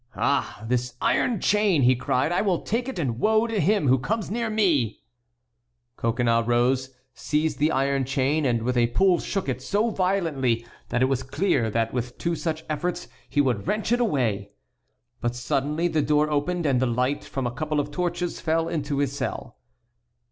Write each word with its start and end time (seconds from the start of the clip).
"Ah! 0.15 0.63
this 0.67 0.95
iron 0.99 1.39
chain!" 1.39 1.83
he 1.83 1.95
cried, 1.95 2.31
"I 2.31 2.41
will 2.41 2.61
take 2.63 2.87
it 2.89 2.97
and 2.97 3.19
woe 3.19 3.45
to 3.45 3.59
him 3.59 3.87
who 3.87 3.99
comes 3.99 4.31
near 4.31 4.49
me!" 4.49 5.03
Coconnas 5.95 6.47
rose, 6.47 6.89
seized 7.13 7.59
the 7.59 7.71
iron 7.71 8.03
chain, 8.05 8.43
and 8.43 8.63
with 8.63 8.77
a 8.77 8.87
pull 8.87 9.19
shook 9.19 9.47
it 9.47 9.61
so 9.61 9.91
violently 9.91 10.65
that 10.89 11.03
it 11.03 11.05
was 11.05 11.21
clear 11.21 11.69
that 11.69 11.93
with 11.93 12.17
two 12.17 12.35
such 12.35 12.65
efforts 12.67 13.09
he 13.29 13.41
would 13.41 13.67
wrench 13.67 13.91
it 13.91 14.01
away. 14.01 14.53
But 15.19 15.35
suddenly 15.35 15.87
the 15.87 16.01
door 16.01 16.31
opened 16.31 16.65
and 16.65 16.79
the 16.79 16.87
light 16.87 17.23
from 17.23 17.45
a 17.45 17.51
couple 17.53 17.79
of 17.79 17.91
torches 17.91 18.41
fell 18.41 18.67
into 18.67 18.97
the 18.97 19.05
cell. 19.05 19.59